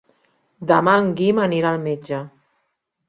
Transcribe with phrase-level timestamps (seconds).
[0.71, 2.23] Demà en Guim anirà al metge.